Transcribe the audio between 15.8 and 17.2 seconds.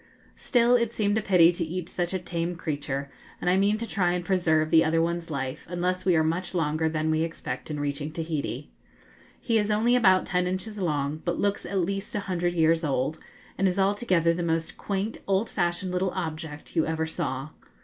little object you ever